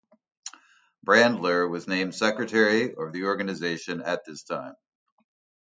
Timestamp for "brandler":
1.05-1.69